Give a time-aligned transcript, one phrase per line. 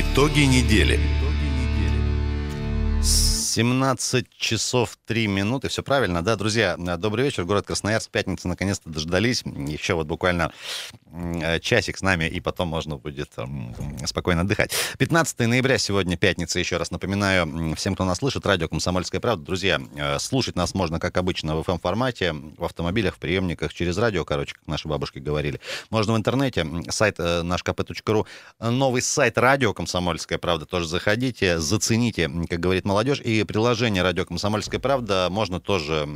[0.00, 1.17] Итоги недели.
[3.48, 5.68] 17 часов 3 минуты.
[5.68, 6.76] Все правильно, да, друзья?
[6.76, 7.44] Добрый вечер.
[7.44, 8.10] Город Красноярск.
[8.10, 9.42] Пятница наконец-то дождались.
[9.42, 10.52] Еще вот буквально
[11.10, 13.32] э, часик с нами, и потом можно будет
[14.04, 14.72] спокойно отдыхать.
[14.98, 16.58] 15 ноября сегодня пятница.
[16.58, 19.44] Еще раз напоминаю всем, кто нас слышит, радио «Комсомольская правда».
[19.46, 24.26] Друзья, э, слушать нас можно, как обычно, в FM-формате, в автомобилях, в приемниках, через радио,
[24.26, 25.58] короче, как наши бабушки говорили.
[25.88, 28.26] Можно в интернете, сайт э, наш kp.ru,
[28.60, 30.66] новый сайт радио «Комсомольская правда».
[30.66, 36.06] Тоже заходите, зацените, как говорит молодежь, и приложение «Радио Комсомольская правда» можно тоже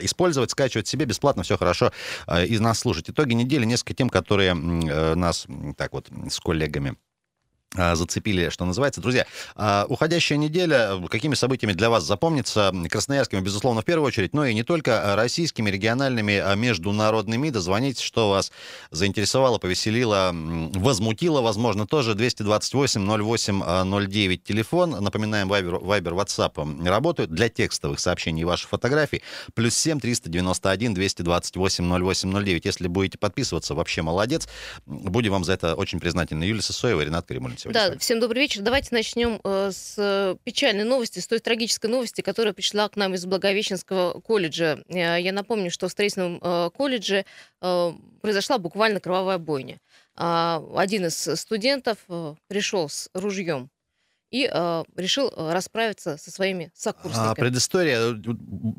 [0.00, 1.92] использовать, скачивать себе бесплатно, все хорошо,
[2.26, 3.10] э, и нас слушать.
[3.10, 6.96] Итоги недели, несколько тем, которые э, нас так вот с коллегами
[7.74, 9.00] зацепили, что называется.
[9.00, 12.72] Друзья, а, уходящая неделя, какими событиями для вас запомнится?
[12.88, 17.50] Красноярскими, безусловно, в первую очередь, но и не только российскими, региональными, а международными.
[17.50, 18.52] Дозвоните, что вас
[18.90, 22.12] заинтересовало, повеселило, возмутило, возможно, тоже.
[22.12, 24.90] 228-08-09 телефон.
[24.90, 29.22] Напоминаем, Viber, Viber, WhatsApp работают для текстовых сообщений и ваших фотографий.
[29.54, 32.64] Плюс 7 391 228 08 09.
[32.64, 34.46] Если будете подписываться, вообще молодец.
[34.86, 36.44] Будем вам за это очень признательны.
[36.44, 37.26] Юлия Сосоева, Ренат
[37.58, 37.90] Сегодня.
[37.90, 38.62] Да, всем добрый вечер.
[38.62, 43.24] Давайте начнем э, с печальной новости, с той трагической новости, которая пришла к нам из
[43.26, 44.82] Благовещенского колледжа.
[44.88, 47.24] Э, я напомню, что в строительном э, колледже
[48.20, 49.78] произошла буквально кровавая бойня.
[50.16, 51.98] А, один из студентов
[52.46, 53.70] пришел с ружьем
[54.34, 57.30] и э, решил э, расправиться со своими сокурсниками.
[57.30, 58.14] А, предыстория э,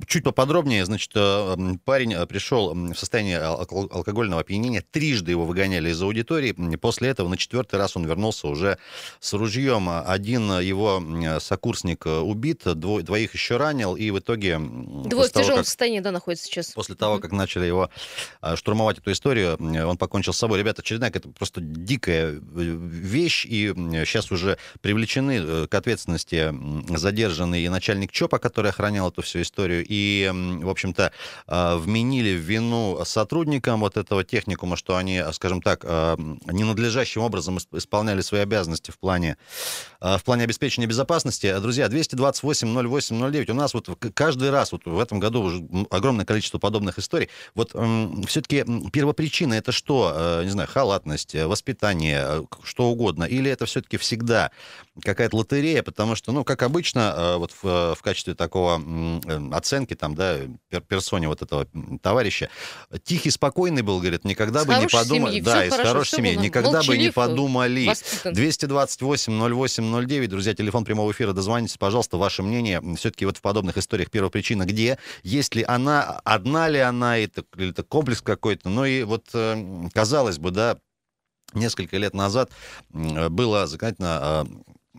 [0.06, 0.84] чуть поподробнее.
[0.84, 4.82] Значит, э, парень пришел в состоянии ал- алкогольного опьянения.
[4.82, 6.52] Трижды его выгоняли из аудитории.
[6.76, 8.78] После этого на четвертый раз он вернулся уже
[9.22, 9.88] с ружьем.
[9.90, 11.02] Один его
[11.40, 13.96] сокурсник убит, дво- двоих еще ранил.
[13.96, 14.60] И в итоге...
[14.60, 16.72] Двое в тяжелом того, как, состоянии, да, находится сейчас.
[16.72, 17.90] После того, как начали его
[18.56, 20.60] штурмовать эту историю, он покончил с собой.
[20.60, 23.46] Ребята, очередная это просто дикая вещь.
[23.46, 23.74] И
[24.06, 26.54] сейчас уже привлечены Э, к ответственности
[26.96, 31.12] задержанный и начальник ЧОПа, который охранял эту всю историю, и, в общем-то,
[31.48, 38.22] а, вменили в вину сотрудникам вот этого техникума, что они, скажем так, ненадлежащим образом исполняли
[38.22, 39.38] свои обязанности в плане,
[40.00, 41.54] в плане обеспечения безопасности.
[41.60, 47.00] Друзья, 228-08-09, у нас вот каждый раз, вот в этом году уже огромное количество подобных
[47.00, 47.72] историй, вот
[48.28, 50.42] все-таки первопричина это что?
[50.44, 54.52] Не знаю, халатность, воспитание, что угодно, или это все-таки всегда
[55.02, 59.94] какая-то лотерея, потому что, ну, как обычно, э, вот в, в качестве такого э, оценки,
[59.94, 60.40] там, да,
[60.88, 61.68] персоне вот этого
[62.02, 62.50] товарища,
[63.04, 65.42] тихий, спокойный был, говорит, никогда с бы не подумали...
[65.42, 66.36] Да, из хорошей семьи.
[66.36, 67.92] Никогда бы не подумали.
[68.26, 72.82] 228-08-09, друзья, телефон прямого эфира, дозвонитесь, пожалуйста, ваше мнение.
[72.98, 74.98] Все-таки вот в подобных историях первопричина где?
[75.24, 78.70] Есть ли она, одна ли она, это, или это комплекс какой-то?
[78.70, 80.78] Ну и вот, э, казалось бы, да,
[81.54, 82.50] несколько лет назад
[82.92, 84.48] было законодательно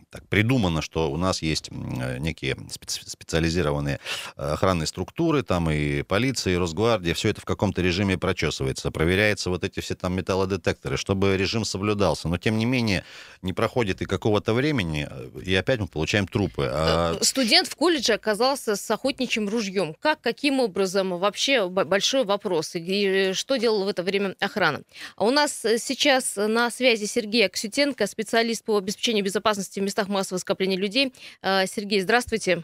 [0.09, 2.57] так придумано, что у нас есть э, некие
[3.05, 3.99] специализированные
[4.37, 9.49] э, охранные структуры, там и полиция, и Росгвардия, все это в каком-то режиме прочесывается, проверяется
[9.49, 12.29] вот эти все там металлодетекторы, чтобы режим соблюдался.
[12.29, 13.03] Но, тем не менее,
[13.41, 15.09] не проходит и какого-то времени,
[15.43, 16.69] и опять мы получаем трупы.
[16.71, 17.17] А...
[17.21, 19.93] Студент в колледже оказался с охотничьим ружьем.
[19.99, 21.17] Как, каким образом?
[21.19, 22.71] Вообще большой вопрос.
[22.75, 24.81] И что делала в это время охрана?
[25.17, 30.39] А у нас сейчас на связи Сергей Аксютенко, специалист по обеспечению безопасности в местах массового
[30.39, 31.13] скопления людей.
[31.41, 32.63] А, Сергей, здравствуйте.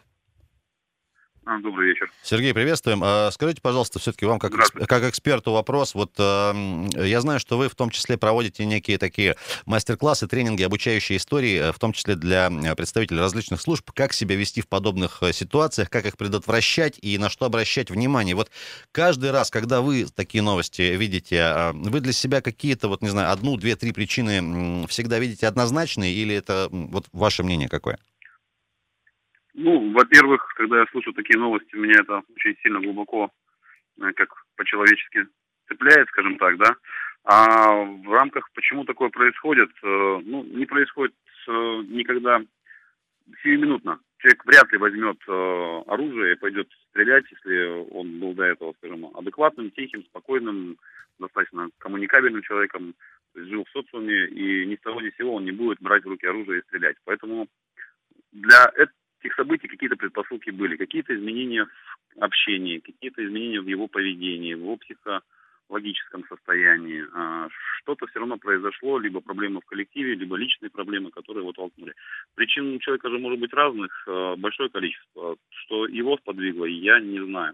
[1.46, 2.12] А, добрый вечер.
[2.22, 3.02] Сергей, приветствуем.
[3.04, 5.94] А, скажите, пожалуйста, все-таки вам как, как эксперту вопрос.
[5.94, 11.60] Вот я знаю, что вы в том числе проводите некие такие мастер-классы, тренинги, обучающие истории,
[11.60, 15.34] э, в том числе для э, представителей различных служб, как себя вести в подобных э,
[15.34, 18.36] ситуациях, как их предотвращать и на что обращать внимание.
[18.36, 18.50] Вот
[18.92, 23.58] каждый раз, когда вы такие новости видите, вы для себя какие-то, вот не знаю, одну,
[23.58, 27.98] две, три причины всегда видите однозначные или это вот ваше мнение какое?
[29.54, 33.30] Ну, во-первых, когда я слышу такие новости, меня это очень сильно глубоко,
[34.02, 35.28] э, как по-человечески
[35.68, 36.76] цепляет, скажем так, да.
[37.24, 41.14] А в рамках, почему такое происходит, э, ну, не происходит
[41.48, 41.52] э,
[41.88, 42.42] никогда
[43.44, 44.00] сиюминутно.
[44.18, 45.18] Человек вряд ли возьмет
[45.88, 50.78] оружие и пойдет стрелять, если он был до этого, скажем, адекватным, тихим, спокойным,
[51.20, 52.96] достаточно коммуникабельным человеком,
[53.36, 56.08] жил в социуме, и ни с того ни с сего он не будет брать в
[56.08, 56.96] руки оружие и стрелять.
[57.04, 57.48] Поэтому
[58.32, 58.72] для
[59.24, 61.66] этих событий какие-то предпосылки были, какие-то изменения
[62.16, 67.06] в общении, какие-то изменения в его поведении, в его психологическом состоянии.
[67.14, 67.48] А,
[67.82, 71.94] что-то все равно произошло, либо проблемы в коллективе, либо личные проблемы, которые его толкнули.
[72.36, 75.38] Причин у человека же может быть разных, а, большое количество.
[75.50, 77.54] Что его сподвигло, я не знаю.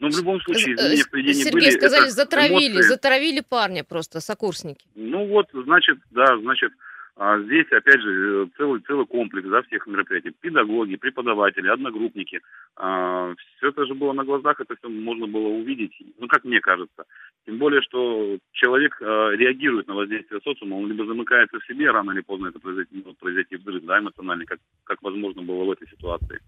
[0.00, 1.70] Но в любом случае изменения в поведении Сергей, были.
[1.70, 2.88] сказали, затравили, эмоции.
[2.88, 4.84] затравили парня просто, сокурсники.
[4.96, 6.72] Ну вот, значит, да, значит,
[7.16, 10.32] А здесь, опять же, целый, целый комплекс да, всех мероприятий.
[10.40, 12.40] Педагоги, преподаватели, одногруппники.
[12.76, 15.92] А, все это же было на глазах, это все можно было увидеть.
[16.18, 17.04] Ну, как мне кажется.
[17.46, 22.10] Тем более, что человек а, реагирует на воздействие социума, он либо замыкается в себе, рано
[22.10, 25.88] или поздно это произойти, может произойти взрыв, да, эмоциональный, как, как возможно было в этой
[25.88, 26.40] ситуации.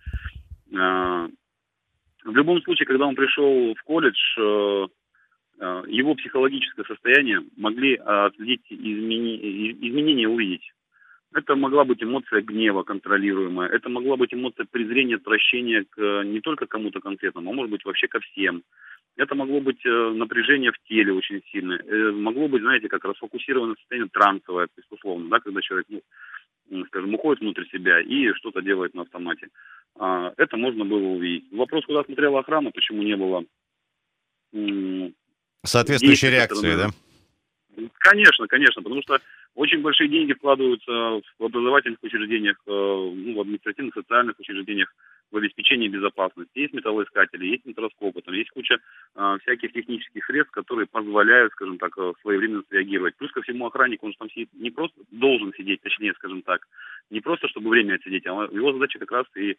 [2.27, 4.87] В любом случае, когда он пришел в колледж, э, э,
[5.59, 9.73] его психологическое состояние могли отследить измени...
[9.73, 10.73] изменения увидеть.
[11.35, 16.67] Это могла быть эмоция гнева контролируемая, это могла быть эмоция презрения, отвращения к не только
[16.67, 18.63] кому-то конкретному, а может быть вообще ко всем.
[19.17, 21.83] Это могло быть э, напряжение в теле очень сильное.
[22.13, 25.87] Могло быть, знаете, как расфокусированное состояние трансовое, то есть условно, да, когда человек,
[26.69, 29.49] ну, скажем, уходит внутрь себя и что-то делает на автомате.
[29.99, 31.51] А, это можно было увидеть.
[31.53, 33.45] Вопрос, куда смотрела охрана, почему не было...
[35.67, 36.91] Соответствующей реакции, да?
[37.99, 39.19] Конечно, конечно, потому что
[39.55, 40.91] очень большие деньги вкладываются
[41.39, 44.95] в образовательных учреждениях, э, ну, в административных, социальных учреждениях,
[45.31, 46.59] в обеспечении безопасности.
[46.59, 48.79] Есть металлоискатели, есть микроскопы, там есть куча
[49.15, 53.17] э, всяких технических средств, которые позволяют, скажем так, э, своевременно среагировать.
[53.17, 56.67] Плюс ко всему охранник, он же там сидит, не просто должен сидеть, точнее, скажем так,
[57.11, 59.57] не просто чтобы время отсидеть, а его задача как раз и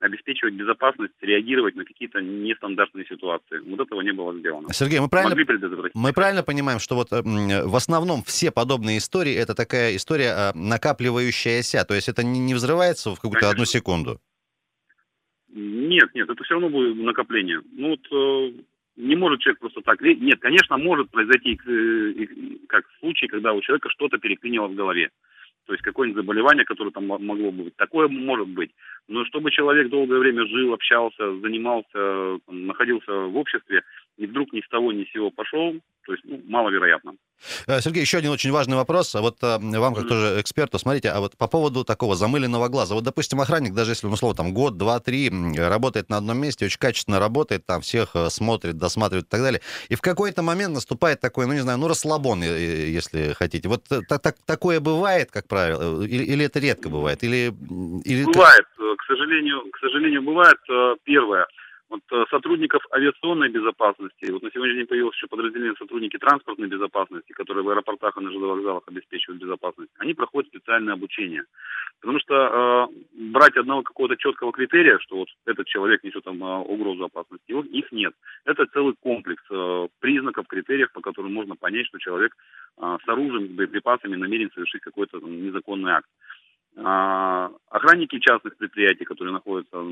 [0.00, 3.58] обеспечивать безопасность, реагировать на какие-то нестандартные ситуации.
[3.68, 4.72] Вот этого не было сделано.
[4.72, 5.36] Сергей, мы правильно,
[5.94, 11.84] мы правильно понимаем, что вот в основном все подобные истории это такая история а, накапливающаяся,
[11.84, 14.20] то есть это не взрывается в какую-то одну секунду?
[15.52, 17.60] Нет, нет, это все равно будет накопление.
[17.72, 18.52] Ну вот э,
[18.96, 20.00] не может человек просто так.
[20.00, 22.26] Нет, конечно, может произойти э,
[22.68, 25.10] как случай, когда у человека что-то переклинило в голове.
[25.66, 27.76] То есть какое-нибудь заболевание, которое там могло бы быть.
[27.76, 28.70] Такое может быть.
[29.08, 33.82] Но чтобы человек долгое время жил, общался, занимался, находился в обществе,
[34.20, 35.74] и вдруг ни с того ни с сего пошел,
[36.04, 37.14] то есть ну, маловероятно.
[37.66, 39.14] Э, Сергей, еще один очень важный вопрос.
[39.14, 42.94] А вот э, вам, как тоже эксперту, смотрите, а вот по поводу такого замыленного глаза.
[42.94, 46.66] Вот, допустим, охранник, даже если, ну, условно, там год, два, три работает на одном месте,
[46.66, 49.62] очень качественно работает, там всех э, смотрит, досматривает и так далее.
[49.88, 53.68] И в какой-то момент наступает такой, ну, не знаю, ну, расслабон, если хотите.
[53.70, 57.24] Вот так, так, такое бывает, как правило, или, или это редко бывает?
[57.24, 57.54] Или,
[58.04, 58.24] или...
[58.24, 60.58] Бывает, к сожалению, к сожалению, бывает.
[61.04, 61.46] Первое–
[61.90, 67.32] вот э, сотрудников авиационной безопасности, вот на сегодняшний день появилось еще подразделение сотрудники транспортной безопасности,
[67.32, 71.42] которые в аэропортах и на жилых вокзалах обеспечивают безопасность, они проходят специальное обучение.
[72.00, 76.58] Потому что э, брать одного какого-то четкого критерия, что вот этот человек несет там э,
[76.58, 78.14] угрозу опасности, их нет.
[78.44, 82.36] Это целый комплекс э, признаков, критериев, по которым можно понять, что человек
[82.78, 86.08] э, с оружием, с боеприпасами намерен совершить какой-то незаконный акт.
[86.76, 89.84] А, охранники частных предприятий, которые находятся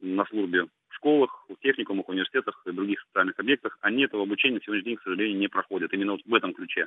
[0.00, 4.60] на службе в школах, в техникумах, университетах и других социальных объектах, они этого обучения на
[4.62, 5.92] сегодняшний день, к сожалению, не проходят.
[5.92, 6.86] Именно вот в этом ключе.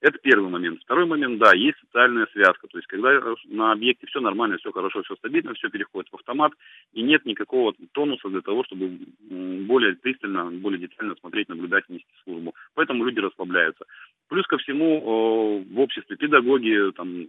[0.00, 0.80] Это первый момент.
[0.82, 2.66] Второй момент, да, есть социальная связка.
[2.68, 6.52] То есть, когда на объекте все нормально, все хорошо, все стабильно, все переходит в автомат,
[6.92, 12.54] и нет никакого тонуса для того, чтобы более пристально, более детально смотреть, наблюдать, нести службу.
[12.74, 13.84] Поэтому люди расслабляются.
[14.28, 17.26] Плюс ко всему, в обществе педагоги, там,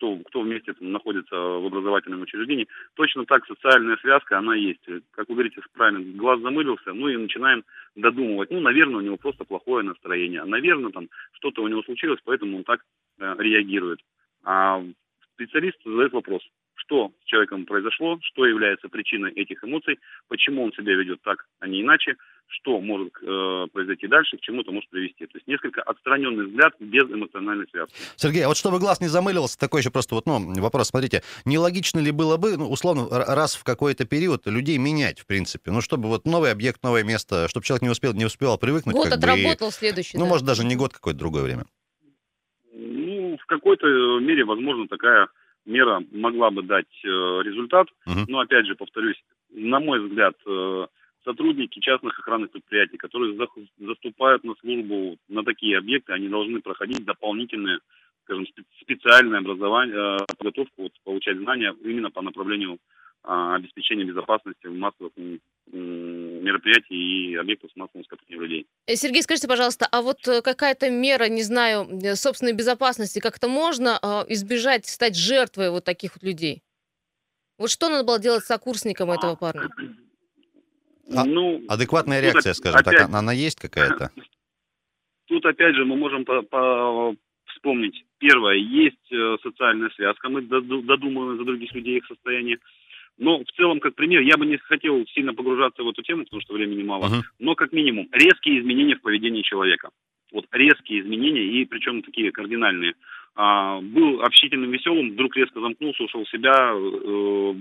[0.00, 4.80] кто, кто вместе там, находится в образовательном учреждении, точно так социальная связка, она есть.
[5.10, 7.64] Как вы говорите, правильно, глаз замылился, ну и начинаем
[7.94, 8.50] додумывать.
[8.50, 10.42] Ну, наверное, у него просто плохое настроение.
[10.44, 12.80] Наверное, там что-то у него случилось, поэтому он так
[13.18, 14.00] э, реагирует.
[14.42, 14.82] А
[15.34, 16.42] специалист задает вопрос,
[16.76, 19.98] что с человеком произошло, что является причиной этих эмоций,
[20.28, 22.16] почему он себя ведет так, а не иначе,
[22.50, 25.26] что может э, произойти дальше, к чему это может привести.
[25.26, 27.94] То есть несколько отстраненный взгляд без эмоциональной связки.
[28.16, 32.00] Сергей, а вот чтобы глаз не замылился, такой еще просто вот, ну, вопрос, смотрите, нелогично
[32.00, 36.08] ли было бы, ну, условно, раз в какой-то период людей менять, в принципе, ну, чтобы
[36.08, 38.96] вот новый объект, новое место, чтобы человек не успел, не успел привыкнуть.
[38.96, 40.18] Год отработал, бы, и, следующий.
[40.18, 40.30] Ну, да.
[40.30, 41.64] может, даже не год, какое-то другое время.
[42.74, 43.86] Ну, в какой-то
[44.20, 45.28] мере, возможно, такая
[45.66, 47.86] мера могла бы дать э, результат.
[48.06, 48.26] Угу.
[48.28, 50.86] Но, опять же, повторюсь, на мой взгляд, э,
[51.24, 53.46] сотрудники частных охранных предприятий, которые за,
[53.78, 57.80] заступают на службу на такие объекты, они должны проходить дополнительные,
[58.24, 58.46] скажем,
[58.80, 62.78] специальное образование, э, подготовку, вот, получать знания именно по направлению
[63.24, 65.12] э, обеспечения безопасности в массовых
[65.72, 68.66] мероприятий и объектов с массовым скоплением людей.
[68.86, 71.86] Э, Сергей, скажите, пожалуйста, а вот э, какая-то мера, не знаю,
[72.16, 73.98] собственной безопасности, как-то можно
[74.28, 76.62] избежать, стать жертвой вот таких вот людей?
[77.58, 79.68] Вот что надо было делать с сокурсником этого парня?
[81.16, 84.10] А, ну, адекватная реакция, скажем опять, так, она есть какая-то?
[85.26, 87.14] Тут опять же мы можем по, по
[87.46, 88.04] вспомнить.
[88.18, 92.58] Первое, есть э, социальная связка, мы додумываем за других людей их состояние.
[93.18, 96.40] Но в целом, как пример, я бы не хотел сильно погружаться в эту тему, потому
[96.40, 97.04] что времени мало.
[97.04, 97.22] Uh-huh.
[97.38, 99.90] Но как минимум резкие изменения в поведении человека.
[100.32, 102.94] Вот резкие изменения, и причем такие кардинальные.
[103.34, 107.54] А, был общительным, веселым, вдруг резко замкнулся, ушел в себя, э,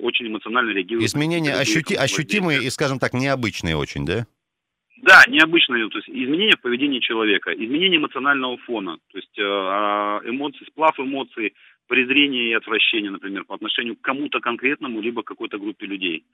[0.00, 1.06] очень эмоционально реагирует.
[1.06, 4.26] Изменения ощути, ощутимые и, скажем так, необычные очень, да?
[5.02, 10.20] Да, необычные, то есть изменения в поведении человека, изменение эмоционального фона, то есть э, а,
[10.24, 11.54] эмоции, сплав эмоций,
[11.88, 16.24] презрение и отвращение, например, по отношению к кому-то конкретному, либо к какой-то группе людей.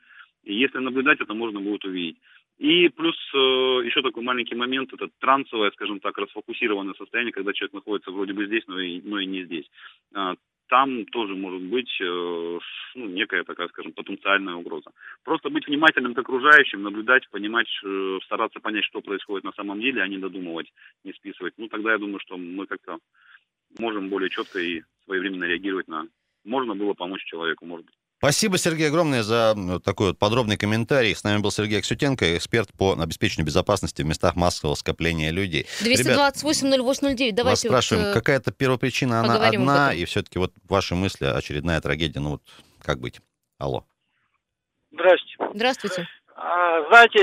[0.44, 2.18] И если наблюдать, это можно будет увидеть.
[2.58, 3.38] И плюс э,
[3.84, 8.46] еще такой маленький момент, это трансовое, скажем так, расфокусированное состояние, когда человек находится вроде бы
[8.46, 9.68] здесь, но и, но и не здесь.
[10.14, 10.34] А,
[10.68, 12.58] там тоже может быть э,
[12.94, 14.90] ну, некая такая, скажем, потенциальная угроза.
[15.24, 20.02] Просто быть внимательным к окружающим, наблюдать, понимать, э, стараться понять, что происходит на самом деле,
[20.02, 20.72] а не додумывать,
[21.04, 21.54] не списывать.
[21.58, 22.98] Ну, тогда я думаю, что мы как-то
[23.78, 26.06] можем более четко и своевременно реагировать на...
[26.44, 27.94] Можно было помочь человеку, может быть.
[28.18, 29.54] Спасибо, Сергей, огромное за
[29.84, 31.14] такой вот подробный комментарий.
[31.14, 35.66] С нами был Сергей Аксютенко, эксперт по обеспечению безопасности в местах массового скопления людей.
[35.82, 41.26] 228-0809, давайте Вас спрашиваем, вот, э, какая-то первопричина, она одна, и все-таки вот ваши мысли,
[41.26, 42.42] очередная трагедия, ну вот
[42.80, 43.20] как быть?
[43.58, 43.84] Алло.
[44.90, 45.36] Здрасте.
[45.54, 46.08] Здравствуйте.
[46.36, 47.20] А, знаете,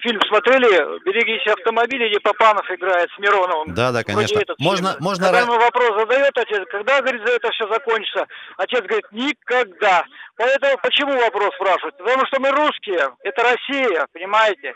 [0.00, 3.74] фильм смотрели «Берегись автомобиля», где Папанов играет с Мироновым.
[3.74, 4.38] Да, да, конечно.
[4.38, 5.04] Этот Можно, фильм.
[5.04, 5.26] можно...
[5.26, 8.26] Когда ему вопрос задает отец, когда, говорит, за это все закончится?
[8.56, 10.04] Отец говорит, никогда.
[10.36, 11.98] Поэтому почему вопрос спрашивают?
[11.98, 14.72] Потому что мы русские, это Россия, понимаете?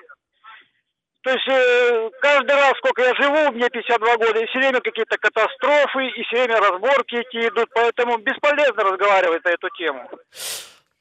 [1.23, 5.17] То есть э, каждый раз, сколько я живу, мне 52 года, и все время какие-то
[5.17, 10.11] катастрофы, и все время разборки эти идут, поэтому бесполезно разговаривать на эту тему.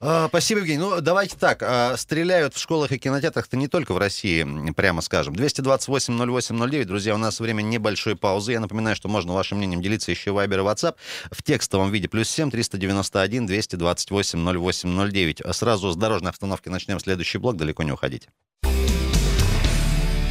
[0.05, 0.79] А, Спасибо, Евгений.
[0.79, 1.63] Ну, давайте так.
[1.63, 5.33] а, Стреляют в школах и кинотеатрах-то не только в России, прямо скажем.
[5.33, 6.83] 228-08-09.
[6.83, 8.51] Друзья, у нас время небольшой паузы.
[8.51, 10.95] Я напоминаю, что можно вашим мнением делиться еще в Viber и WhatsApp
[11.31, 12.09] в текстовом виде.
[12.09, 15.41] Плюс 7 391 228 0809.
[15.41, 17.55] А Сразу с дорожной обстановки начнем следующий блок.
[17.55, 18.27] Далеко не уходите.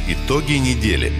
[0.07, 1.11] Итоги недели.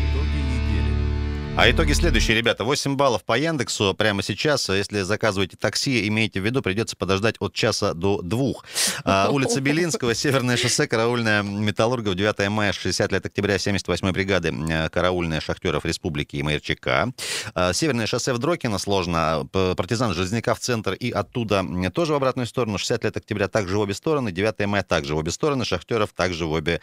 [1.56, 2.64] А итоги следующие, ребята.
[2.64, 4.70] 8 баллов по Яндексу прямо сейчас.
[4.70, 8.66] Если заказываете такси, имейте в виду, придется подождать от часа до двух.
[9.04, 14.90] А, улица Белинского, Северное шоссе, караульная Металлургов, 9 мая, 60 лет октября, 78-й бригады, э,
[14.90, 17.14] караульная Шахтеров Республики и МРЧК.
[17.54, 19.48] А, Северное шоссе в Дрокино, сложно.
[19.52, 22.80] Партизан Железняка в центр и оттуда тоже в обратную сторону.
[22.80, 26.48] 60 лет октября также в обе стороны, 9 мая также в обе стороны, Шахтеров также
[26.48, 26.82] в обе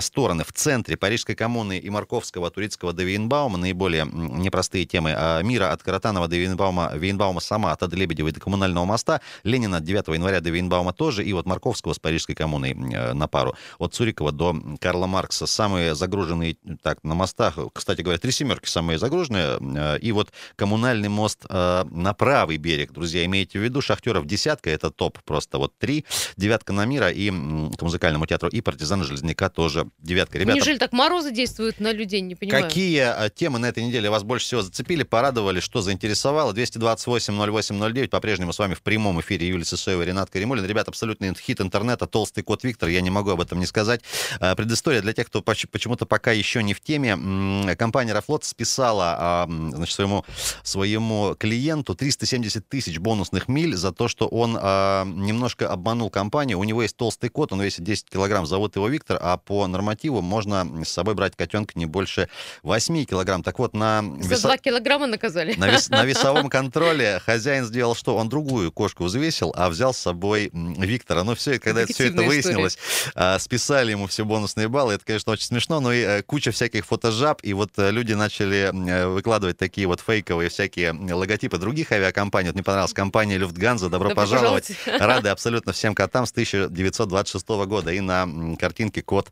[0.00, 0.44] стороны.
[0.44, 5.72] В центре Парижской коммуны и Марковского, Турицкого до Вейнбаума наиболее м, непростые темы а, мира
[5.72, 10.08] от Каратанова до Вейнбаума, Вейнбаума сама, от Ады Лебедевой до Коммунального моста, Ленина от 9
[10.08, 13.54] января до Вейнбаума тоже, и вот Марковского с Парижской коммуной э, на пару.
[13.78, 15.46] От Цурикова до Карла Маркса.
[15.46, 21.08] Самые загруженные, так, на мостах, кстати говоря, три семерки самые загруженные, э, и вот Коммунальный
[21.08, 25.76] мост э, на правый берег, друзья, имейте в виду, Шахтеров десятка, это топ просто вот
[25.78, 26.04] три,
[26.36, 30.38] девятка на мира и к музыкальному театру, и партизан Железняка тоже девятка.
[30.38, 32.64] Ребята, Неужели так морозы действуют на людей, не понимаю.
[32.64, 36.52] Какие темы на этой неделе вас больше всего зацепили, порадовали, что заинтересовало?
[36.52, 40.64] 228-08-09, по-прежнему с вами в прямом эфире Юлия Сысоева, Ренат Каримулин.
[40.64, 44.00] Ребята, абсолютный хит интернета, толстый кот Виктор, я не могу об этом не сказать.
[44.40, 47.74] А, Предыстория для тех, кто поч- почему-то пока еще не в теме.
[47.76, 50.24] Компания «Аэрофлот» списала а, значит, своему,
[50.62, 56.58] своему клиенту 370 тысяч бонусных миль за то, что он а, немножко обманул компанию.
[56.58, 60.20] У него есть толстый кот, он весит 10 килограмм, зовут его Виктор, а по нормативу
[60.20, 62.28] можно с собой брать котенка не больше
[62.62, 63.42] 8 килограмм.
[63.42, 65.54] Так вот, на, За веса- два килограмма наказали.
[65.56, 68.16] на, вес- на весовом контроле хозяин сделал что?
[68.16, 71.24] Он другую кошку взвесил, а взял с собой Виктора.
[71.24, 72.78] Ну все, когда это, все это выяснилось,
[73.14, 74.94] а, списали ему все бонусные баллы.
[74.94, 78.70] Это, конечно, очень смешно, но и э, куча всяких фотожаб, и вот э, люди начали
[78.72, 82.48] э, выкладывать такие вот фейковые всякие логотипы других авиакомпаний.
[82.48, 83.88] Вот мне понравилась компания Люфтганза.
[83.88, 84.72] Добро, Добро пожаловать.
[84.84, 85.00] пожаловать.
[85.06, 87.92] Рады абсолютно всем котам с 1926 года.
[87.92, 88.28] И на
[88.58, 89.30] картинке кот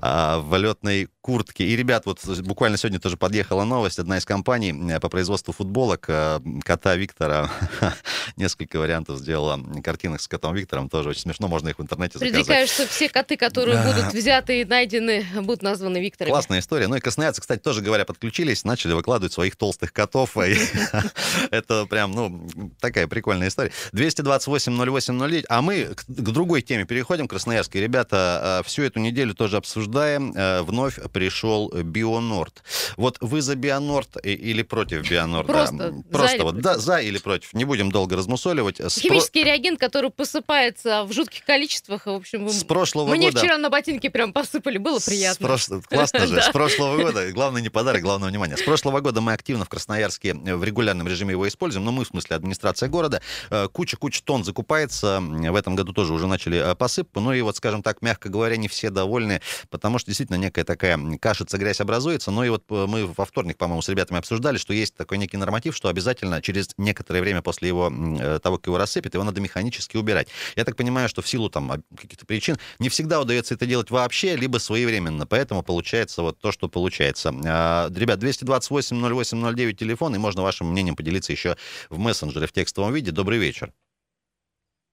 [0.00, 1.64] а, в летной куртке.
[1.64, 3.81] И, ребят, вот буквально сегодня тоже подъехала новость.
[3.82, 7.50] Одна из компаний э, по производству футболок э, кота Виктора
[8.36, 10.88] несколько вариантов сделала картинок с котом Виктором.
[10.88, 12.46] Тоже очень смешно, можно их в интернете заказать.
[12.46, 16.30] Предрекаю, что все коты, которые будут взяты и найдены, будут названы Виктором.
[16.30, 16.86] Классная история.
[16.86, 20.36] Ну и красноярцы, кстати, тоже говоря, подключились, начали выкладывать своих толстых котов.
[21.50, 22.48] Это прям, ну,
[22.80, 23.72] такая прикольная история.
[23.92, 25.44] 228-08-09.
[25.48, 27.80] А мы к другой теме переходим, красноярской.
[27.80, 30.32] Ребята, э, всю эту неделю тоже обсуждаем.
[30.64, 32.62] Вновь пришел Бионорд.
[32.96, 35.52] Вот вы за Бионорд или против Бионорда?
[35.52, 37.54] Просто за Просто или вот да, за или против.
[37.54, 38.76] Не будем долго размусоливать.
[38.76, 42.06] Химический реагент, который посыпается в жутких количествах.
[42.06, 43.38] В общем, с прошлого мне года...
[43.38, 45.46] вчера на ботинки прям посыпали, было приятно.
[45.46, 46.42] прош- Классно же.
[46.42, 47.32] С прошлого года.
[47.32, 48.56] Главное не подарок, главное внимание.
[48.56, 51.84] С прошлого года мы активно в Красноярске э, в регулярном режиме его используем.
[51.84, 53.22] Но мы, в смысле, администрация города.
[53.50, 55.20] Э, Куча-куча тонн закупается.
[55.20, 57.20] В этом году тоже уже начали э, посыпку.
[57.20, 60.98] Ну и вот, скажем так, мягко говоря, не все довольны, потому что действительно некая такая
[61.18, 62.30] кашица, грязь образуется.
[62.30, 65.76] Ну и вот мы во вторник по-моему, с ребятами обсуждали, что есть такой некий норматив,
[65.76, 69.96] что обязательно через некоторое время после его, э, того, как его рассыпят, его надо механически
[69.96, 70.26] убирать.
[70.56, 73.92] Я так понимаю, что в силу там об- каких-то причин не всегда удается это делать
[73.92, 75.28] вообще, либо своевременно.
[75.28, 77.32] Поэтому получается вот то, что получается.
[77.46, 81.56] А, Ребят, 228-08-09 телефон, и можно вашим мнением поделиться еще
[81.88, 83.12] в мессенджере в текстовом виде.
[83.12, 83.72] Добрый вечер.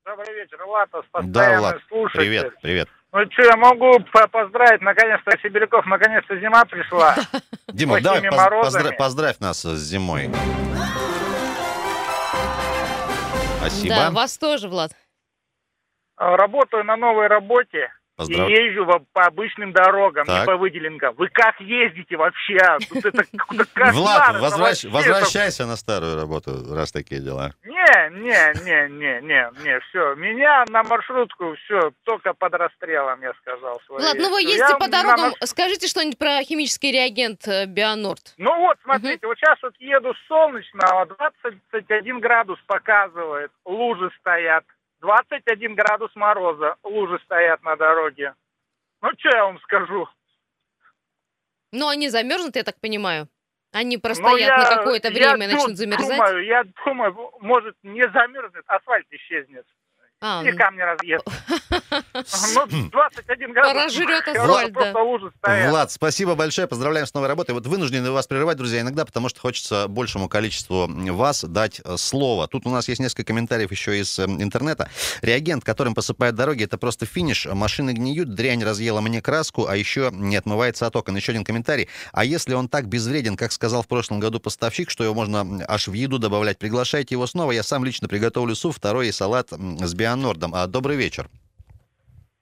[0.05, 0.89] Добрый вечер, Влад,
[1.23, 2.19] Да, Влад, слушатель.
[2.19, 2.89] Привет, привет.
[3.11, 7.15] Ну что, я могу по- поздравить, наконец-то, Сибиряков, наконец-то зима пришла.
[7.67, 10.29] Дима, давай поз- поздра- поздравь нас с зимой.
[13.59, 13.95] Спасибо.
[13.95, 14.91] Да, вас тоже, Влад.
[16.17, 20.41] Работаю на новой работе Поздрав- и езжу по обычным дорогам, Так.
[20.41, 21.15] не по выделенкам.
[21.15, 22.57] Вы как ездите вообще?
[22.89, 23.23] Тут это
[23.73, 27.53] кошмар, Влад, это возвращ- вообще, возвращайся на старую работу, раз такие дела.
[27.63, 30.15] Не, не, не, не, не, не, все.
[30.15, 33.79] Меня на маршрутку, все, только под расстрелом, я сказал.
[33.85, 37.65] свою Влад, ну вы ездите Я по дорогам, марш- скажите что-нибудь про химический реагент э,
[37.65, 38.33] Бионорд.
[38.38, 44.63] Ну вот, смотрите, вот сейчас вот еду солнечно, а 21 градус показывает, лужи стоят.
[45.01, 48.34] 21 градус мороза, лужи стоят на дороге.
[49.01, 50.08] Ну, что я вам скажу?
[51.72, 53.27] Ну, они замерзнут, я так понимаю.
[53.72, 56.10] Они Ну, простоят я- на какое-то я время и ду- начнут замерзать.
[56.18, 59.65] Думаю, я думаю, может, не замерзнет, асфальт исчезнет.
[60.21, 61.25] А, И камни разъест.
[62.53, 63.83] Ну, 21 градус.
[63.83, 64.79] Разжрет асфальт, да.
[64.79, 65.69] Просто лужи стоят.
[65.71, 67.51] Влад, спасибо большое, поздравляем с новой работой.
[67.51, 72.47] Вот вынуждены вас прерывать, друзья, иногда, потому что хочется большему количеству вас дать э, слово.
[72.47, 74.89] Тут у нас есть несколько комментариев еще из э, интернета.
[75.21, 77.45] Реагент, которым посыпают дороги, это просто финиш.
[77.45, 81.15] Машины гниют, дрянь разъела мне краску, а еще не отмывается от окон.
[81.15, 81.88] Еще один комментарий.
[82.11, 85.88] А если он так безвреден, как сказал в прошлом году поставщик, что его можно аж
[85.88, 87.51] в еду добавлять, приглашайте его снова.
[87.51, 90.55] Я сам лично приготовлю суп, второй и салат с бионордом.
[90.55, 91.27] А, добрый вечер.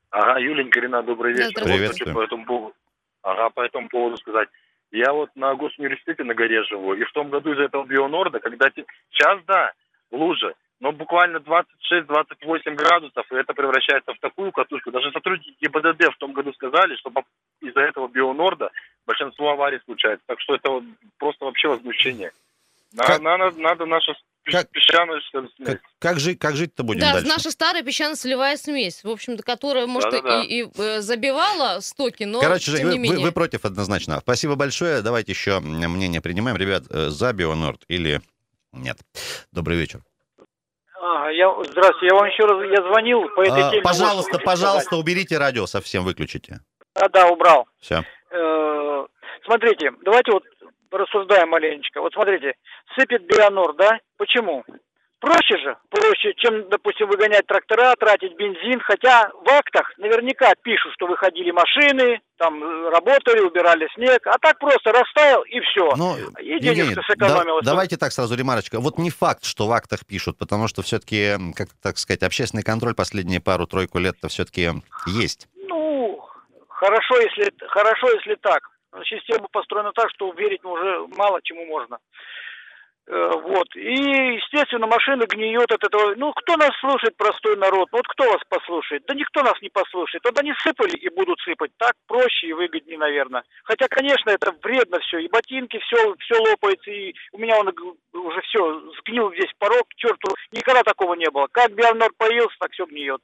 [0.10, 1.52] Ага, Юленька, Ренат, добрый вечер.
[1.62, 2.76] Вот хочу по этому поводу,
[3.24, 4.48] ага, по этому поводу сказать.
[4.92, 8.70] Я вот на госуниверситете на горе живу, и в том году из-за этого бионорда, когда
[8.72, 9.74] сейчас, да,
[10.12, 14.92] лужа, но буквально 26-28 градусов, и это превращается в такую катушку.
[14.92, 17.12] Даже сотрудники ГИБДД в том году сказали, что
[17.62, 18.72] из-за этого бионорда
[19.06, 20.24] большинство аварий случается.
[20.26, 20.84] Так что это вот
[21.18, 22.32] просто вообще возмущение.
[22.94, 24.14] На- Как- Надо, надо нашу
[24.52, 25.52] Как- песчаную смесь.
[25.66, 27.28] Как, как, жить, как жить-то будем да, дальше?
[27.28, 32.72] наша старая песчано-солевая смесь, в общем-то, которая, может, и, и, э, забивала стоки, но Короче,
[32.78, 33.26] тем вы, не вы- менее.
[33.26, 34.20] вы против однозначно.
[34.22, 35.02] Спасибо большое.
[35.02, 36.58] Давайте еще мнение принимаем.
[36.58, 38.22] Ребят, э, за Бионорд или
[38.72, 38.98] нет?
[39.52, 40.02] Добрый вечер.
[41.00, 43.82] А, я, здравствуйте, я вам еще раз, я звонил по этой А, теме.
[43.84, 46.62] пожалуйста, пожалуйста, уберите радио, совсем выключите.
[46.96, 47.68] Да, да, убрал.
[47.80, 48.04] Все.
[48.32, 49.06] Э,
[49.46, 50.44] смотрите, давайте вот
[50.92, 52.02] рассуждаем маленечко.
[52.02, 52.54] Вот смотрите,
[52.98, 54.00] сыпет Бионор, да?
[54.18, 54.64] Почему?
[55.20, 58.80] Проще же, проще, чем, допустим, выгонять трактора, тратить бензин.
[58.82, 64.28] Хотя в актах наверняка пишут, что выходили машины, там э, работали, убирали снег.
[64.28, 65.96] А так просто растаял и все.
[65.96, 67.66] Ну, И денег сэкономилось.
[67.66, 68.80] да- давайте так сразу ремарочка.
[68.80, 72.94] Вот не факт, что в актах пишут, потому что все-таки, как так сказать, общественный контроль
[72.94, 74.70] последние пару-тройку лет-то все-таки
[75.08, 75.48] есть.
[75.56, 76.22] Ну,
[76.68, 78.62] хорошо, если хорошо, если так.
[79.06, 82.00] Система построена так, что верить уже мало чему можно.
[83.08, 83.68] Э, Вот.
[83.76, 86.14] И, естественно, машина гниет от этого.
[86.16, 87.88] Ну, кто нас слушает, простой народ?
[87.92, 89.04] Ну, вот кто вас послушает?
[89.08, 90.24] Да никто нас не послушает.
[90.26, 91.72] Вот они сыпали и будут сыпать.
[91.78, 93.44] Так проще и выгоднее, наверное.
[93.64, 95.20] Хотя, конечно, это вредно все.
[95.20, 96.92] И ботинки, все, все лопается.
[96.92, 97.74] И у меня он
[98.14, 99.88] уже все, сгнил весь порог.
[99.88, 101.48] К черту, никогда такого не было.
[101.52, 103.22] Как Бионор появился, так все гниет.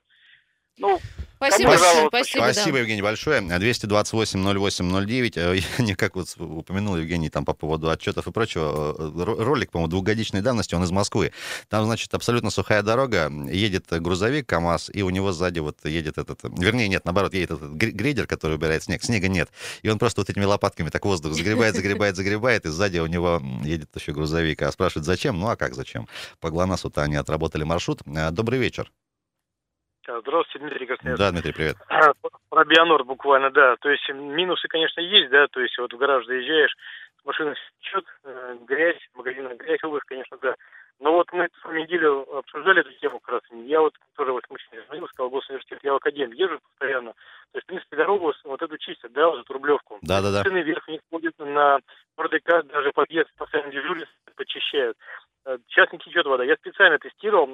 [0.77, 0.97] Ну,
[1.47, 2.08] Спасибо, Кому жаловаться?
[2.10, 2.53] спасибо, да.
[2.53, 3.41] Спасибо, Евгений, большое.
[3.41, 5.34] 228-08-09.
[5.36, 8.95] Э, Я не как вот упомянул Евгений там по поводу отчетов и прочего.
[8.97, 11.32] э, ро- Ролик, по-моему, двухгодичной давности, он из Москвы.
[11.69, 16.39] Там, значит, абсолютно сухая дорога, едет грузовик КАМАЗ, и у него сзади вот едет этот...
[16.43, 19.03] Вернее, нет, наоборот, едет этот гр- грейдер, который убирает снег.
[19.03, 19.49] Снега нет.
[19.82, 23.41] И он просто вот этими лопатками так воздух загребает, загребает, загребает, и сзади у него
[23.63, 24.62] едет еще грузовик.
[24.62, 25.39] А спрашивают, зачем?
[25.39, 26.08] Ну, а как зачем?
[26.39, 28.01] По ГЛОНАССу-то они отработали маршрут.
[28.06, 28.91] Э, Добрый вечер.
[30.06, 31.20] Здравствуйте, Дмитрий Красноярск.
[31.20, 31.78] Да, Дмитрий, привет.
[32.50, 33.78] Про Бионор буквально, да.
[33.78, 35.48] То есть минусы, конечно, есть, да.
[35.48, 36.76] То есть вот в гараж заезжаешь,
[37.24, 40.56] машина течет, э, грязь, в магазинах грязь, обувь, конечно, да.
[41.00, 43.42] Но вот мы с вами неделю обсуждали эту тему как раз.
[43.66, 47.13] Я вот тоже вот мужчине звонил, сказал, госуниверситет, я в академии езжу постоянно.
[47.13, 50.00] То есть, в принципе, дорогу вот эту чистят, да, вот эту Рублевку.
[50.02, 50.44] Да-да-да.
[50.44, 51.80] Цены вверх не ходят на
[52.20, 54.98] РДК, даже подъезд постоянно дежурят, почищают.
[55.45, 56.43] Э, Сейчас не течет вода.
[56.43, 57.47] Я специально тестировал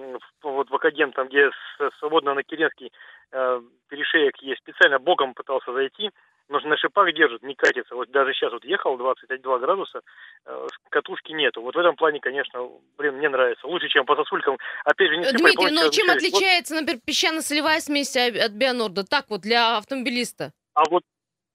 [0.43, 2.91] вот в Академ, там, где с- свободно на Керенский
[3.31, 6.09] э, перешеек есть, специально боком пытался зайти,
[6.49, 7.93] но на шипах держит, не катится.
[7.95, 10.01] Вот даже сейчас вот ехал 22 градуса,
[10.45, 11.61] э, катушки нету.
[11.61, 13.67] Вот в этом плане, конечно, блин, мне нравится.
[13.67, 14.57] Лучше, чем по сосулькам.
[14.83, 16.31] Опять же, не Э, Дмитрий, ну помните, чем обещали.
[16.31, 19.03] Вот, отличается, например, песчано-солевая смесь от Бионорда?
[19.03, 20.51] Так вот, для автомобилиста.
[20.73, 21.03] а вот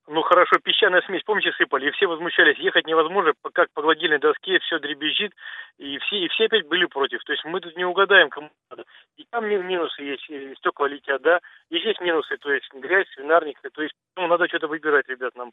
[0.07, 4.59] ну хорошо, песчаная смесь, помните, сыпали, и все возмущались, ехать невозможно, как по гладильной доске,
[4.59, 5.33] все дребезжит,
[5.79, 7.23] и все, и все опять были против.
[7.25, 8.85] То есть мы тут не угадаем, кому надо.
[9.17, 11.40] И там минусы есть, и стекла летят, да,
[11.71, 15.53] и здесь минусы, то есть грязь, свинарник, то есть ну, надо что-то выбирать, ребят, нам.